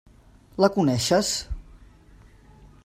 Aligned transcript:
La 0.65 0.69
coneixes? 0.77 1.31